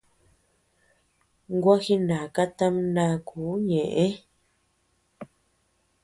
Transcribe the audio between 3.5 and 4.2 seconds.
ñeʼe.